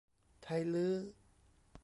[0.41, 0.93] ไทลื้อ